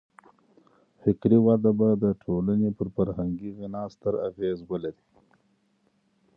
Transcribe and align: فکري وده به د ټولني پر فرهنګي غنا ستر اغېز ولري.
فکري 1.01 1.37
وده 1.47 1.71
به 1.79 1.87
د 2.03 2.05
ټولني 2.23 2.69
پر 2.77 2.87
فرهنګي 2.95 3.49
غنا 3.57 3.83
ستر 3.93 4.13
اغېز 4.27 4.59
ولري. 4.69 5.03